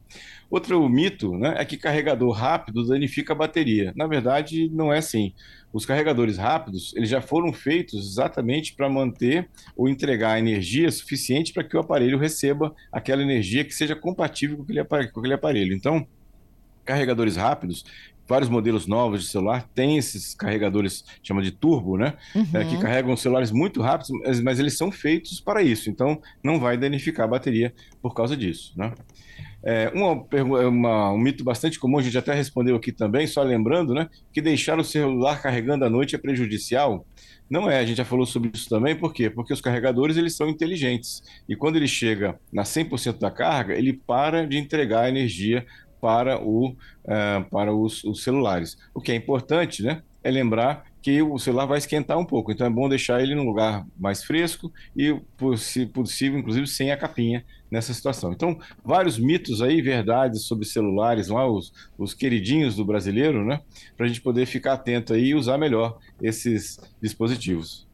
Outro 0.49 0.87
mito 0.87 1.37
né, 1.37 1.55
é 1.57 1.65
que 1.65 1.77
carregador 1.77 2.31
rápido 2.31 2.85
danifica 2.85 3.33
a 3.33 3.35
bateria. 3.35 3.93
Na 3.95 4.07
verdade, 4.07 4.69
não 4.69 4.93
é 4.93 4.99
assim. 4.99 5.33
Os 5.73 5.85
carregadores 5.85 6.37
rápidos 6.37 6.93
eles 6.95 7.09
já 7.09 7.21
foram 7.21 7.51
feitos 7.51 8.11
exatamente 8.11 8.73
para 8.73 8.89
manter 8.89 9.49
ou 9.75 9.89
entregar 9.89 10.39
energia 10.39 10.89
suficiente 10.89 11.51
para 11.53 11.63
que 11.63 11.75
o 11.75 11.79
aparelho 11.79 12.17
receba 12.17 12.73
aquela 12.91 13.21
energia 13.21 13.65
que 13.65 13.73
seja 13.73 13.95
compatível 13.95 14.57
com 14.57 14.63
aquele 14.63 14.79
aparelho. 14.79 15.11
Com 15.11 15.19
aquele 15.19 15.33
aparelho. 15.33 15.75
Então, 15.75 16.07
carregadores 16.87 17.35
rápidos, 17.35 17.83
vários 18.27 18.49
modelos 18.49 18.85
novos 18.85 19.21
de 19.21 19.29
celular 19.29 19.67
têm 19.73 19.97
esses 19.97 20.35
carregadores, 20.35 21.03
chama 21.23 21.41
de 21.41 21.51
turbo, 21.51 21.97
né? 21.97 22.15
Uhum. 22.35 22.47
É, 22.53 22.65
que 22.65 22.77
carregam 22.79 23.15
celulares 23.15 23.51
muito 23.51 23.81
rápidos, 23.81 24.11
mas, 24.23 24.41
mas, 24.41 24.59
eles 24.59 24.77
são 24.77 24.91
feitos 24.91 25.39
para 25.39 25.61
isso, 25.63 25.89
então 25.89 26.19
não 26.43 26.59
vai 26.59 26.77
danificar 26.77 27.25
a 27.25 27.29
bateria 27.29 27.73
por 28.01 28.13
causa 28.13 28.35
disso, 28.35 28.73
né? 28.75 28.93
É, 29.63 29.91
uma, 29.93 30.25
uma, 30.67 31.11
um 31.11 31.17
mito 31.17 31.43
bastante 31.43 31.79
comum, 31.79 31.97
a 31.97 32.01
gente 32.01 32.17
até 32.17 32.33
respondeu 32.33 32.75
aqui 32.75 32.91
também, 32.91 33.25
só 33.25 33.41
lembrando, 33.41 33.93
né? 33.93 34.07
Que 34.31 34.41
deixar 34.41 34.79
o 34.79 34.83
celular 34.83 35.41
carregando 35.41 35.83
à 35.83 35.89
noite 35.89 36.15
é 36.15 36.17
prejudicial. 36.17 37.05
Não 37.49 37.69
é, 37.69 37.79
a 37.79 37.85
gente 37.85 37.97
já 37.97 38.05
falou 38.05 38.25
sobre 38.25 38.51
isso 38.53 38.69
também, 38.69 38.95
por 38.95 39.13
quê? 39.13 39.29
Porque 39.29 39.53
os 39.53 39.61
carregadores 39.61 40.17
eles 40.17 40.35
são 40.35 40.49
inteligentes 40.49 41.23
e 41.47 41.55
quando 41.55 41.77
ele 41.77 41.87
chega 41.87 42.37
na 42.51 42.63
100% 42.63 43.19
da 43.19 43.31
carga, 43.31 43.73
ele 43.73 43.93
para 43.93 44.45
de 44.45 44.57
entregar 44.57 45.07
energia 45.07 45.65
para, 46.01 46.41
o, 46.41 46.69
uh, 46.69 47.49
para 47.49 47.73
os, 47.73 48.03
os, 48.03 48.23
celulares. 48.23 48.77
O 48.93 49.01
que 49.01 49.11
é 49.11 49.15
importante 49.15 49.83
né, 49.83 50.01
é 50.23 50.31
lembrar 50.31 50.85
que 51.01 51.21
o 51.21 51.37
celular 51.37 51.65
vai 51.65 51.77
esquentar 51.77 52.17
um 52.17 52.25
pouco, 52.25 52.51
então 52.51 52.67
é 52.67 52.69
bom 52.69 52.89
deixar 52.89 53.21
ele 53.21 53.33
num 53.33 53.45
lugar 53.45 53.85
mais 53.97 54.23
fresco 54.23 54.71
e, 54.95 55.17
se 55.55 55.85
possível, 55.85 56.37
inclusive 56.37 56.67
sem 56.67 56.91
a 56.91 56.97
capinha 56.97 57.45
nessa 57.71 57.93
situação. 57.93 58.33
Então, 58.33 58.59
vários 58.83 59.17
mitos 59.17 59.61
aí, 59.61 59.81
verdades 59.81 60.43
sobre 60.43 60.65
celulares, 60.65 61.29
lá 61.29 61.49
os, 61.49 61.71
os 61.97 62.13
queridinhos 62.13 62.75
do 62.75 62.83
brasileiro, 62.83 63.45
né, 63.45 63.61
para 63.95 64.05
a 64.05 64.09
gente 64.09 64.21
poder 64.21 64.45
ficar 64.45 64.73
atento 64.73 65.13
aí 65.13 65.27
e 65.27 65.35
usar 65.35 65.57
melhor 65.57 65.97
esses 66.21 66.77
dispositivos. 67.01 67.86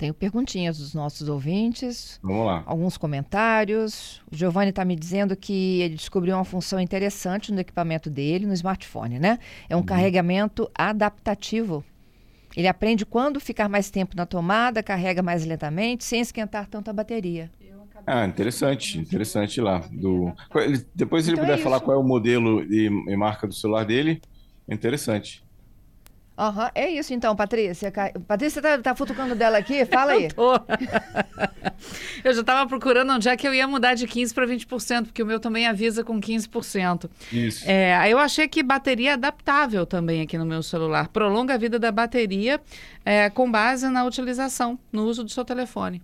Tenho 0.00 0.14
perguntinhas 0.14 0.78
dos 0.78 0.94
nossos 0.94 1.28
ouvintes. 1.28 2.18
Vamos 2.22 2.46
lá. 2.46 2.62
Alguns 2.64 2.96
comentários. 2.96 4.22
O 4.32 4.34
Giovanni 4.34 4.70
está 4.70 4.82
me 4.82 4.96
dizendo 4.96 5.36
que 5.36 5.82
ele 5.82 5.94
descobriu 5.94 6.36
uma 6.36 6.44
função 6.44 6.80
interessante 6.80 7.52
no 7.52 7.60
equipamento 7.60 8.08
dele, 8.08 8.46
no 8.46 8.54
smartphone, 8.54 9.18
né? 9.18 9.38
É 9.68 9.76
um 9.76 9.80
uhum. 9.80 9.84
carregamento 9.84 10.70
adaptativo. 10.74 11.84
Ele 12.56 12.66
aprende 12.66 13.04
quando 13.04 13.38
ficar 13.38 13.68
mais 13.68 13.90
tempo 13.90 14.16
na 14.16 14.24
tomada, 14.24 14.82
carrega 14.82 15.22
mais 15.22 15.44
lentamente, 15.44 16.02
sem 16.02 16.22
esquentar 16.22 16.66
tanto 16.66 16.88
a 16.88 16.94
bateria. 16.94 17.50
Ah, 18.06 18.24
interessante, 18.24 18.98
interessante 18.98 19.60
lá. 19.60 19.80
Do... 19.92 20.32
Depois, 20.94 21.26
se 21.26 21.30
Então 21.30 21.44
ele 21.44 21.52
é 21.52 21.56
puder 21.56 21.62
falar 21.62 21.76
isso. 21.76 21.84
qual 21.84 21.98
é 21.98 22.00
o 22.00 22.02
modelo 22.02 22.62
e, 22.72 22.86
e 22.86 23.16
marca 23.18 23.46
do 23.46 23.52
celular 23.52 23.84
dele, 23.84 24.22
é 24.66 24.72
interessante. 24.72 25.44
Aham, 26.40 26.70
é 26.74 26.90
isso 26.90 27.12
então, 27.12 27.36
Patrícia. 27.36 27.92
Patrícia 28.26 28.62
tá, 28.62 28.78
tá 28.78 28.94
futucando 28.94 29.34
dela 29.34 29.58
aqui? 29.58 29.84
Fala 29.84 30.12
aí. 30.12 30.28
Tô. 30.28 30.54
eu 32.24 32.32
já 32.32 32.40
estava 32.40 32.66
procurando 32.66 33.12
onde 33.12 33.28
é 33.28 33.36
que 33.36 33.46
eu 33.46 33.52
ia 33.52 33.68
mudar 33.68 33.92
de 33.92 34.06
15% 34.06 34.32
para 34.32 34.46
20%, 34.46 35.04
porque 35.04 35.22
o 35.22 35.26
meu 35.26 35.38
também 35.38 35.66
avisa 35.66 36.02
com 36.02 36.18
15%. 36.18 37.10
Isso. 37.30 37.68
É, 37.68 37.94
aí 37.94 38.12
eu 38.12 38.18
achei 38.18 38.48
que 38.48 38.62
bateria 38.62 39.10
é 39.10 39.12
adaptável 39.12 39.84
também 39.84 40.22
aqui 40.22 40.38
no 40.38 40.46
meu 40.46 40.62
celular. 40.62 41.08
Prolonga 41.08 41.54
a 41.54 41.58
vida 41.58 41.78
da 41.78 41.92
bateria 41.92 42.58
é, 43.04 43.28
com 43.28 43.50
base 43.50 43.90
na 43.90 44.02
utilização, 44.04 44.78
no 44.90 45.04
uso 45.04 45.22
do 45.22 45.30
seu 45.30 45.44
telefone. 45.44 46.00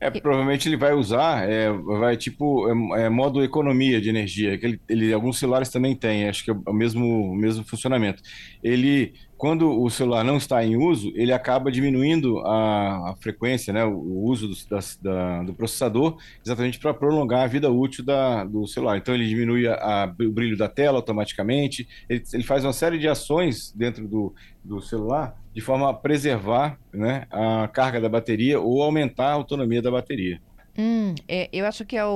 É, 0.00 0.10
provavelmente 0.10 0.68
ele 0.68 0.76
vai 0.76 0.92
usar, 0.94 1.48
é, 1.48 1.72
vai 1.72 2.16
tipo, 2.16 2.68
é, 2.96 3.06
é 3.06 3.08
modo 3.08 3.42
economia 3.42 4.00
de 4.00 4.08
energia, 4.08 4.56
que 4.56 4.64
ele, 4.64 4.80
ele- 4.88 5.12
alguns 5.12 5.38
celulares 5.38 5.70
também 5.70 5.94
têm, 5.96 6.28
acho 6.28 6.44
que 6.44 6.52
é 6.52 6.54
o 6.54 6.72
mesmo, 6.72 7.32
o 7.32 7.34
mesmo 7.34 7.64
funcionamento. 7.64 8.22
Ele, 8.62 9.12
quando 9.38 9.80
o 9.80 9.88
celular 9.88 10.24
não 10.24 10.36
está 10.36 10.64
em 10.64 10.76
uso, 10.76 11.12
ele 11.14 11.32
acaba 11.32 11.70
diminuindo 11.70 12.40
a, 12.40 13.12
a 13.12 13.16
frequência, 13.22 13.72
né, 13.72 13.84
o, 13.84 14.24
uso 14.24 14.48
do, 14.48 14.54
da- 15.00 15.42
do 15.44 15.54
processador, 15.54 16.16
exatamente 16.44 16.78
para 16.78 16.92
prolongar 16.92 17.44
a 17.44 17.46
vida 17.46 17.70
útil 17.70 18.04
da, 18.04 18.42
do 18.44 18.66
celular. 18.66 18.98
Então 18.98 19.14
ele 19.14 19.28
diminui 19.28 19.68
a- 19.68 19.74
a- 19.74 20.14
o 20.20 20.32
brilho 20.32 20.56
da 20.58 20.68
tela 20.68 20.98
automaticamente, 20.98 21.86
ele, 22.10 22.22
ele 22.34 22.42
faz 22.42 22.64
uma 22.64 22.72
série 22.72 22.98
de 22.98 23.06
ações 23.08 23.72
dentro 23.72 24.08
do, 24.08 24.34
do 24.64 24.80
celular 24.82 25.34
de 25.54 25.60
forma 25.60 25.88
a 25.88 25.94
preservar, 25.94 26.76
né, 26.92 27.24
a 27.30 27.68
carga 27.68 28.00
da 28.00 28.08
bateria 28.08 28.60
ou 28.60 28.82
aumentar 28.82 29.28
a 29.28 29.32
autonomia 29.34 29.80
da 29.80 29.90
bateria. 29.90 30.40
Hum, 30.76 31.14
é, 31.28 31.48
eu 31.52 31.64
acho 31.66 31.84
que 31.84 31.96
é 31.96 32.04
o, 32.04 32.10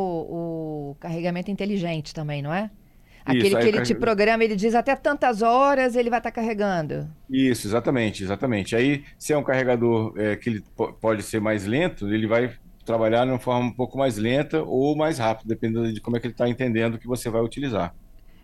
o 0.92 0.96
carregamento 1.00 1.50
inteligente 1.50 2.14
também, 2.14 2.42
não 2.42 2.52
é? 2.52 2.70
Aquele 3.24 3.46
Isso, 3.48 3.56
que 3.58 3.64
o 3.64 3.68
ele 3.68 3.70
te 3.70 3.72
carrega- 3.78 4.00
programa, 4.00 4.44
ele 4.44 4.56
diz 4.56 4.74
até 4.74 4.96
tantas 4.96 5.42
horas 5.42 5.94
ele 5.96 6.10
vai 6.10 6.18
estar 6.18 6.30
carregando. 6.32 7.08
Isso, 7.30 7.66
exatamente, 7.66 8.22
exatamente. 8.24 8.74
Aí, 8.74 9.04
se 9.18 9.32
é 9.32 9.36
um 9.38 9.42
carregador 9.44 10.12
é, 10.16 10.36
que 10.36 10.50
ele 10.50 10.64
po- 10.76 10.92
pode 10.94 11.22
ser 11.22 11.40
mais 11.40 11.64
lento, 11.66 12.12
ele 12.12 12.26
vai 12.26 12.50
trabalhar 12.84 13.24
de 13.24 13.30
uma 13.30 13.38
forma 13.38 13.68
um 13.68 13.72
pouco 13.72 13.96
mais 13.96 14.16
lenta 14.18 14.62
ou 14.62 14.96
mais 14.96 15.18
rápida, 15.18 15.48
dependendo 15.54 15.92
de 15.92 16.00
como 16.00 16.16
é 16.16 16.20
que 16.20 16.26
ele 16.26 16.34
está 16.34 16.48
entendendo 16.48 16.98
que 16.98 17.06
você 17.06 17.30
vai 17.30 17.40
utilizar. 17.42 17.94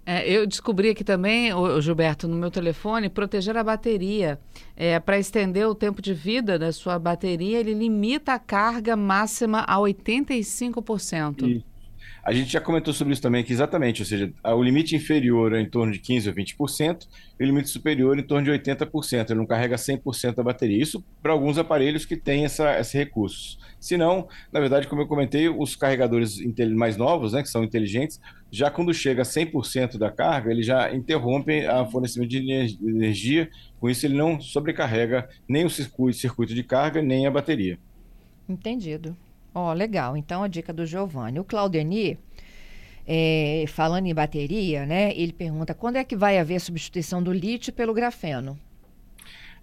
É, 0.07 0.27
eu 0.31 0.47
descobri 0.47 0.89
aqui 0.89 1.05
também, 1.05 1.53
ô, 1.53 1.79
Gilberto, 1.83 2.27
no 2.27 2.35
meu 2.37 2.51
telefone, 2.51 3.11
proteger 3.11 3.59
a 3.59 3.63
bateria. 3.65 4.39
É, 4.75 4.99
Para 4.99 5.19
estender 5.19 5.67
o 5.67 5.75
tempo 5.75 6.01
de 6.01 6.15
vida 6.15 6.59
da 6.59 6.73
sua 6.73 6.99
bateria, 6.99 7.59
ele 7.61 7.75
limita 7.75 8.33
a 8.33 8.39
carga 8.39 8.97
máxima 8.97 9.65
a 9.69 9.77
85%. 9.79 11.43
E 11.47 11.65
a 12.29 12.33
gente 12.35 12.53
já 12.53 12.61
comentou 12.61 12.93
sobre 12.93 13.15
isso 13.15 13.23
também, 13.23 13.43
que 13.43 13.55
exatamente, 13.55 14.03
ou 14.03 14.07
seja, 14.07 14.31
o 14.45 14.63
limite 14.63 14.95
inferior 14.95 15.55
é 15.55 15.61
em 15.63 15.69
torno 15.69 15.91
de 15.91 15.99
15% 15.99 16.27
ou 16.29 16.35
20%, 16.69 17.09
e 17.41 17.43
o 17.43 17.47
limite 17.47 17.71
superior 17.71 18.19
é 18.19 18.21
em 18.21 18.23
torno 18.23 18.45
de 18.45 18.51
80%. 18.51 19.31
Ele 19.31 19.39
não 19.39 19.47
carrega 19.47 19.77
100% 19.77 20.35
da 20.35 20.43
bateria. 20.43 20.83
Isso 20.83 21.03
para 21.23 21.33
alguns 21.33 21.57
aparelhos 21.57 22.05
que 22.05 22.19
têm 22.19 22.45
essa, 22.45 22.79
esse 22.79 22.99
recurso. 22.99 23.59
Se 23.81 23.97
não, 23.97 24.29
na 24.53 24.61
verdade, 24.61 24.87
como 24.87 25.01
eu 25.01 25.07
comentei, 25.07 25.49
os 25.49 25.75
carregadores 25.75 26.39
mais 26.77 26.99
novos, 26.99 27.33
né, 27.33 27.41
que 27.43 27.49
são 27.49 27.65
inteligentes, 27.65 28.21
já 28.51 28.71
quando 28.71 28.93
chega 28.93 29.23
a 29.23 29.25
100% 29.25 29.97
da 29.97 30.11
carga, 30.11 30.51
ele 30.51 30.63
já 30.63 30.95
interrompe 30.95 31.67
o 31.67 31.87
fornecimento 31.87 32.29
de 32.29 32.39
ener- 32.39 32.77
de 32.77 32.91
energia. 32.91 33.49
Com 33.81 33.89
isso, 33.89 34.05
ele 34.05 34.19
não 34.19 34.39
sobrecarrega 34.39 35.27
nem 35.49 35.65
o 35.65 35.71
circuito 35.71 36.55
de 36.55 36.63
carga, 36.63 37.01
nem 37.01 37.27
a 37.27 37.31
bateria. 37.31 37.79
Entendido. 38.47 39.17
Ó, 39.59 39.73
legal. 39.73 40.17
Então, 40.17 40.45
a 40.45 40.49
dica 40.49 40.73
do 40.73 40.87
Giovanni. 40.87 41.41
O 41.41 41.45
Claudeni, 41.45 42.17
é, 43.05 43.65
falando 43.67 44.07
em 44.07 44.15
bateria, 44.15 44.87
né? 44.87 45.13
Ele 45.17 45.33
pergunta 45.33 45.75
quando 45.75 45.97
é 45.97 46.05
que 46.05 46.15
vai 46.15 46.39
haver 46.39 46.61
substituição 46.61 47.21
do 47.21 47.33
lítio 47.33 47.73
pelo 47.73 47.93
grafeno? 47.93 48.57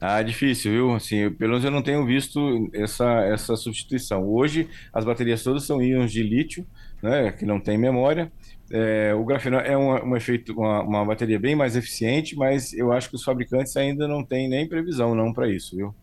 Ah, 0.02 0.22
difícil, 0.22 0.74
viu? 0.74 0.94
Assim, 0.94 1.32
pelo 1.32 1.52
menos 1.52 1.64
eu 1.64 1.72
não 1.72 1.82
tenho 1.82 2.06
visto 2.06 2.70
essa, 2.74 3.10
essa 3.22 3.56
substituição. 3.56 4.28
Hoje, 4.28 4.68
as 4.92 5.06
baterias 5.06 5.42
todas 5.42 5.64
são 5.64 5.82
íons 5.82 6.12
de 6.12 6.22
lítio, 6.22 6.68
né, 7.02 7.32
que 7.32 7.46
não 7.46 7.62
tem 7.62 7.78
memória. 7.78 8.30
É, 8.70 9.14
o 9.14 9.24
grafeno 9.24 9.56
é 9.58 9.78
um, 9.78 10.10
um 10.10 10.18
efeito, 10.18 10.52
uma, 10.52 10.82
uma 10.82 11.06
bateria 11.06 11.40
bem 11.40 11.56
mais 11.56 11.78
eficiente, 11.78 12.36
mas 12.36 12.74
eu 12.74 12.92
acho 12.92 13.10
que 13.10 13.16
os 13.16 13.24
fabricantes 13.24 13.78
ainda 13.78 14.10
não 14.10 14.26
têm 14.26 14.50
nem 14.50 14.68
previsão 14.68 15.16
não 15.16 15.32
para 15.32 15.50
isso, 15.50 15.78
viu? 15.78 15.96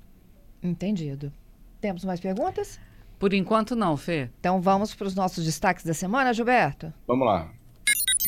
Entendido. 0.63 1.31
Temos 1.79 2.05
mais 2.07 2.21
perguntas? 2.21 2.81
Por 3.23 3.33
enquanto, 3.33 3.77
não, 3.77 3.97
Fê. 3.97 4.29
Então 4.41 4.61
vamos 4.61 4.97
para 4.97 5.07
os 5.07 5.15
nossos 5.15 5.45
destaques 5.45 5.85
da 5.85 5.95
semana, 5.95 6.35
Gilberto? 6.35 6.93
Vamos 7.07 7.25
lá. 7.25 7.49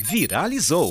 Viralizou. 0.05 0.89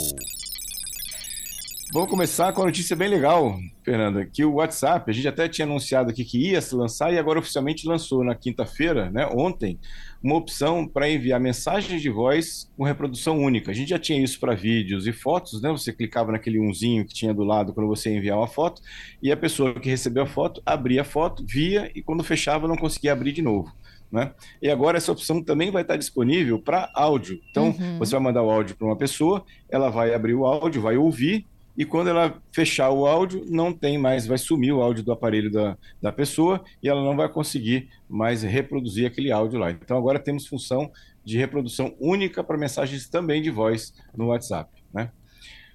Vamos 1.93 2.10
começar 2.10 2.51
com 2.51 2.63
a 2.63 2.65
notícia 2.65 2.98
bem 2.98 3.07
legal, 3.07 3.57
Fernanda, 3.81 4.25
que 4.25 4.43
o 4.43 4.55
WhatsApp, 4.55 5.10
a 5.10 5.13
gente 5.13 5.27
até 5.29 5.48
tinha 5.48 5.65
anunciado 5.65 6.10
aqui 6.10 6.25
que 6.25 6.50
ia 6.50 6.60
se 6.60 6.75
lançar 6.75 7.13
e 7.13 7.17
agora 7.17 7.39
oficialmente 7.39 7.88
lançou 7.88 8.25
na 8.25 8.36
quinta-feira, 8.36 9.10
né, 9.10 9.25
ontem, 9.33 9.79
uma 10.22 10.36
opção 10.36 10.86
para 10.86 11.10
enviar 11.10 11.39
mensagens 11.39 12.01
de 12.01 12.10
voz 12.10 12.69
com 12.75 12.83
reprodução 12.83 13.39
única. 13.39 13.72
A 13.72 13.74
gente 13.74 13.91
já 13.91 14.00
tinha 14.00 14.22
isso 14.22 14.38
para 14.38 14.53
vídeos 14.53 15.07
e 15.07 15.13
fotos, 15.13 15.62
né? 15.62 15.72
Você 15.72 15.93
clicava 15.93 16.33
naquele 16.33 16.60
unzinho 16.60 17.05
que 17.05 17.13
tinha 17.13 17.33
do 17.33 17.43
lado 17.45 17.74
quando 17.74 17.88
você 17.88 18.13
enviar 18.13 18.38
uma 18.38 18.48
foto 18.48 18.81
e 19.22 19.31
a 19.31 19.38
pessoa 19.38 19.74
que 19.79 19.89
recebeu 19.89 20.24
a 20.24 20.27
foto 20.27 20.62
abria 20.65 21.03
a 21.03 21.05
foto, 21.05 21.45
via 21.48 21.89
e 21.95 22.01
quando 22.01 22.22
fechava 22.22 22.67
não 22.67 22.75
conseguia 22.75 23.13
abrir 23.13 23.31
de 23.31 23.41
novo. 23.41 23.72
Né? 24.13 24.32
E 24.62 24.70
agora 24.70 24.96
essa 24.96 25.12
opção 25.12 25.41
também 25.43 25.72
vai 25.72 25.82
estar 25.82 25.98
disponível 25.98 26.60
para 26.60 26.88
áudio. 26.93 27.41
Então, 27.50 27.70
Uhum. 27.70 27.98
você 27.98 28.12
vai 28.12 28.22
mandar 28.22 28.43
o 28.43 28.51
áudio 28.51 28.75
para 28.75 28.86
uma 28.86 28.96
pessoa, 28.96 29.43
ela 29.67 29.89
vai 29.89 30.13
abrir 30.13 30.36
o 30.36 30.46
áudio, 30.46 30.84
vai 30.84 30.96
ouvir, 30.96 31.48
e 31.75 31.84
quando 31.84 32.10
ela 32.12 32.39
fechar 32.51 32.91
o 32.91 33.08
áudio, 33.08 33.43
não 33.50 33.74
tem 33.74 33.98
mais, 33.98 34.27
vai 34.27 34.38
sumir 34.38 34.72
o 34.72 34.84
áudio 34.84 35.03
do 35.03 35.12
aparelho 35.12 35.50
da, 35.51 35.75
da 36.00 36.12
pessoa 36.12 36.63
e 36.84 36.88
ela 36.88 37.03
não 37.03 37.17
vai 37.17 37.27
conseguir 37.27 37.89
mais 38.08 38.43
reproduzir 38.43 39.08
aquele 39.08 39.32
áudio 39.32 39.58
lá. 39.58 39.72
Então 39.72 39.98
agora 39.98 40.20
temos 40.20 40.46
função 40.46 40.91
de 41.25 41.36
reprodução 41.39 41.96
única 42.00 42.43
para 42.43 42.55
mensagens 42.55 43.10
também 43.10 43.41
de 43.41 43.50
voz 43.50 43.91
no 44.15 44.27
WhatsApp. 44.27 44.70
Né? 44.93 45.10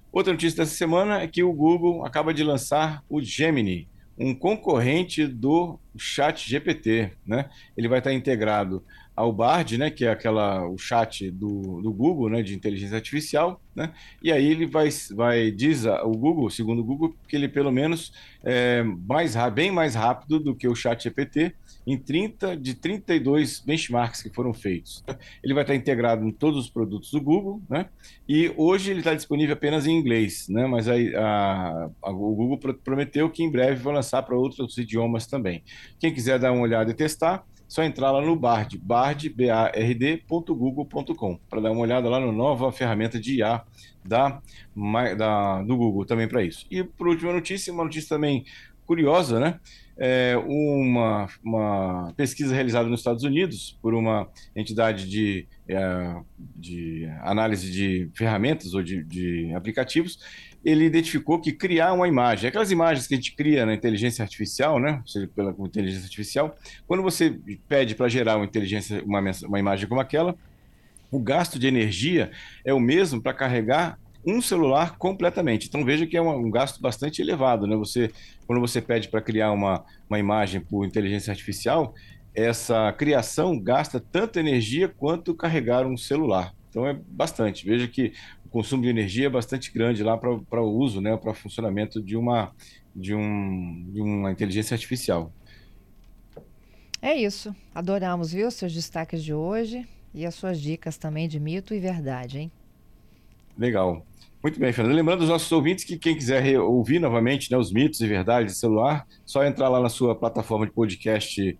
Outra 0.09 0.31
notícia 0.31 0.63
dessa 0.63 0.73
semana 0.73 1.19
é 1.21 1.27
que 1.27 1.43
o 1.43 1.51
Google 1.51 2.05
acaba 2.05 2.33
de 2.33 2.45
lançar 2.45 3.03
o 3.09 3.21
Gemini, 3.21 3.88
um 4.19 4.35
concorrente 4.35 5.25
do 5.25 5.79
Chat 5.97 6.49
GPT. 6.49 7.11
Né? 7.25 7.49
Ele 7.77 7.87
vai 7.87 7.99
estar 7.99 8.13
integrado 8.13 8.83
ao 9.15 9.33
Bard, 9.33 9.77
né, 9.77 9.89
que 9.91 10.05
é 10.05 10.11
aquela 10.11 10.65
o 10.65 10.77
chat 10.77 11.29
do, 11.29 11.81
do 11.81 11.91
Google, 11.91 12.29
né, 12.29 12.41
de 12.41 12.55
inteligência 12.55 12.95
artificial, 12.95 13.61
né, 13.75 13.91
e 14.23 14.31
aí 14.31 14.45
ele 14.45 14.65
vai, 14.65 14.87
vai 15.13 15.51
diz 15.51 15.85
a- 15.85 16.05
o 16.05 16.11
Google, 16.11 16.49
segundo 16.49 16.79
o 16.79 16.85
Google, 16.85 17.13
que 17.27 17.35
ele 17.35 17.49
pelo 17.49 17.69
menos 17.69 18.13
é 18.41 18.81
mais 18.81 19.35
bem 19.53 19.71
mais 19.71 19.93
rápido 19.93 20.39
do 20.39 20.55
que 20.55 20.69
o 20.69 20.73
chat 20.75 21.03
GPT 21.03 21.53
em 21.91 21.97
30 21.97 22.55
de 22.55 22.75
32 22.75 23.61
benchmarks 23.65 24.21
que 24.21 24.31
foram 24.33 24.53
feitos. 24.53 25.03
Ele 25.43 25.53
vai 25.53 25.63
estar 25.63 25.75
integrado 25.75 26.25
em 26.25 26.31
todos 26.31 26.65
os 26.65 26.69
produtos 26.69 27.11
do 27.11 27.21
Google, 27.21 27.61
né, 27.69 27.87
e 28.27 28.51
hoje 28.57 28.91
ele 28.91 28.99
está 28.99 29.13
disponível 29.13 29.53
apenas 29.53 29.85
em 29.87 29.91
inglês, 29.97 30.45
né, 30.49 30.67
mas 30.67 30.87
aí 30.87 31.13
a, 31.15 31.89
a- 32.03 32.11
o 32.11 32.35
Google 32.35 32.59
pro- 32.59 32.79
prometeu 32.81 33.29
que 33.29 33.43
em 33.43 33.51
breve 33.51 33.81
vai 33.81 33.93
lançar 33.93 34.23
para 34.23 34.35
outros 34.37 34.77
idiomas 34.77 35.27
também. 35.27 35.63
Quem 35.99 36.13
quiser 36.13 36.39
dar 36.39 36.51
uma 36.51 36.61
olhada 36.61 36.91
e 36.91 36.93
testar, 36.93 37.43
só 37.67 37.83
entrar 37.83 38.11
lá 38.11 38.21
no 38.21 38.35
Bard, 38.35 38.77
bard.google.com, 38.79 41.37
para 41.49 41.61
dar 41.61 41.71
uma 41.71 41.81
olhada 41.81 42.09
lá 42.09 42.19
na 42.19 42.31
nova 42.31 42.71
ferramenta 42.71 43.19
de 43.19 43.37
IA 43.39 43.61
da, 44.03 44.41
da- 45.17 45.61
do 45.63 45.75
Google 45.77 46.05
também 46.05 46.27
para 46.27 46.43
isso. 46.43 46.65
E 46.71 46.83
por 46.83 47.07
última 47.07 47.33
notícia, 47.33 47.71
uma 47.73 47.83
notícia 47.83 48.09
também 48.09 48.43
curiosa, 48.85 49.39
né? 49.39 49.59
É 50.01 50.37
uma, 50.37 51.27
uma 51.43 52.13
pesquisa 52.15 52.55
realizada 52.55 52.87
nos 52.87 53.01
Estados 53.01 53.23
Unidos 53.23 53.77
por 53.81 53.93
uma 53.93 54.29
entidade 54.55 55.09
de, 55.09 55.45
é, 55.67 56.15
de 56.55 57.05
análise 57.21 57.69
de 57.69 58.09
ferramentas 58.13 58.73
ou 58.73 58.81
de, 58.81 59.03
de 59.03 59.53
aplicativos, 59.53 60.19
ele 60.63 60.85
identificou 60.85 61.39
que 61.39 61.51
criar 61.51 61.93
uma 61.93 62.07
imagem, 62.07 62.47
aquelas 62.47 62.71
imagens 62.71 63.07
que 63.07 63.13
a 63.13 63.17
gente 63.17 63.35
cria 63.35 63.65
na 63.65 63.73
inteligência 63.73 64.23
artificial, 64.23 64.79
né? 64.79 65.01
Seja, 65.05 65.27
pela 65.33 65.51
inteligência 65.59 66.05
artificial, 66.05 66.55
quando 66.85 67.01
você 67.03 67.39
pede 67.67 67.95
para 67.95 68.09
gerar 68.09 68.37
uma 68.37 68.45
inteligência, 68.45 69.03
uma, 69.05 69.21
uma 69.45 69.59
imagem 69.59 69.87
como 69.87 70.01
aquela, 70.01 70.35
o 71.11 71.19
gasto 71.19 71.57
de 71.57 71.67
energia 71.67 72.31
é 72.63 72.73
o 72.73 72.79
mesmo 72.79 73.21
para 73.21 73.33
carregar 73.33 73.97
um 74.29 74.41
celular 74.41 74.97
completamente. 74.97 75.67
Então 75.67 75.83
veja 75.83 76.05
que 76.05 76.17
é 76.17 76.21
um, 76.21 76.29
um 76.29 76.51
gasto 76.51 76.81
bastante 76.81 77.21
elevado, 77.21 77.65
né? 77.67 77.75
Você, 77.75 78.11
quando 78.45 78.59
você 78.59 78.81
pede 78.81 79.07
para 79.07 79.21
criar 79.21 79.51
uma, 79.51 79.83
uma 80.09 80.19
imagem 80.19 80.61
por 80.61 80.85
inteligência 80.85 81.31
artificial, 81.31 81.93
essa 82.33 82.91
criação 82.93 83.59
gasta 83.59 83.99
tanta 83.99 84.39
energia 84.39 84.87
quanto 84.87 85.33
carregar 85.33 85.85
um 85.85 85.97
celular. 85.97 86.53
Então 86.69 86.87
é 86.87 86.93
bastante. 86.93 87.65
Veja 87.65 87.87
que 87.87 88.13
o 88.45 88.49
consumo 88.49 88.83
de 88.83 88.89
energia 88.89 89.27
é 89.27 89.29
bastante 89.29 89.71
grande 89.71 90.03
lá 90.03 90.17
para 90.17 90.61
o 90.61 90.77
uso, 90.77 91.01
né? 91.01 91.17
Para 91.17 91.33
funcionamento 91.33 92.01
de 92.01 92.15
uma 92.15 92.51
de, 92.95 93.15
um, 93.15 93.89
de 93.91 94.01
uma 94.01 94.31
inteligência 94.31 94.75
artificial. 94.75 95.31
É 97.01 97.15
isso. 97.15 97.55
Adoramos, 97.73 98.33
viu, 98.33 98.51
seus 98.51 98.73
destaques 98.73 99.23
de 99.23 99.33
hoje. 99.33 99.87
E 100.13 100.25
as 100.25 100.35
suas 100.35 100.59
dicas 100.59 100.97
também 100.97 101.27
de 101.27 101.39
mito 101.39 101.73
e 101.73 101.79
verdade, 101.79 102.39
hein? 102.39 102.51
Legal. 103.59 104.05
Muito 104.41 104.57
bem, 104.57 104.71
Fernando. 104.71 104.95
Lembrando 104.95 105.21
os 105.21 105.27
nossos 105.27 105.51
ouvintes 105.51 105.83
que 105.83 105.97
quem 105.97 106.15
quiser 106.15 106.57
ouvir 106.61 106.97
novamente 106.97 107.51
né, 107.51 107.57
os 107.57 107.73
mitos 107.73 107.99
e 107.99 108.07
verdades 108.07 108.53
de 108.53 108.59
celular, 108.59 109.05
só 109.25 109.43
entrar 109.43 109.67
lá 109.67 109.81
na 109.81 109.89
sua 109.89 110.15
plataforma 110.15 110.65
de 110.65 110.71
podcast 110.71 111.57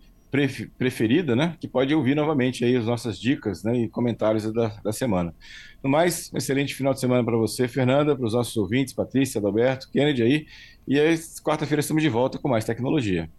preferida, 0.78 1.36
né? 1.36 1.56
Que 1.60 1.68
pode 1.68 1.94
ouvir 1.94 2.14
novamente 2.14 2.64
aí 2.64 2.76
as 2.76 2.86
nossas 2.86 3.18
dicas 3.20 3.64
né, 3.64 3.76
e 3.76 3.88
comentários 3.88 4.50
da, 4.52 4.68
da 4.82 4.92
semana. 4.92 5.34
No 5.82 5.90
mais, 5.90 6.30
um 6.32 6.38
excelente 6.38 6.74
final 6.74 6.94
de 6.94 7.00
semana 7.00 7.22
para 7.22 7.36
você, 7.36 7.68
Fernanda, 7.68 8.16
para 8.16 8.24
os 8.24 8.32
nossos 8.32 8.56
ouvintes, 8.56 8.94
Patrícia, 8.94 9.38
Adalberto, 9.38 9.90
Kennedy 9.90 10.22
aí. 10.22 10.46
E 10.88 10.98
aí, 10.98 11.18
quarta-feira 11.44 11.80
estamos 11.80 12.02
de 12.02 12.08
volta 12.08 12.38
com 12.38 12.48
mais 12.48 12.64
tecnologia. 12.64 13.30